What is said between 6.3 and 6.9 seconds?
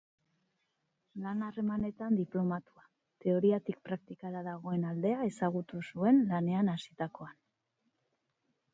lanean